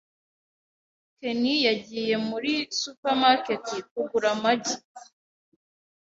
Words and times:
Ken 1.19 1.43
yagiye 1.67 2.15
muri 2.29 2.53
supermarket 2.79 3.65
kugura 3.91 4.27
amagi. 4.35 4.75